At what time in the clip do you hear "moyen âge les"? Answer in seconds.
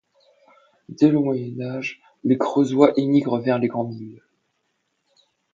1.19-2.35